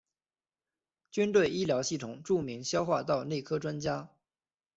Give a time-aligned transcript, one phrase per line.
[1.11, 4.09] 军队医疗系统著名消化道内科专家。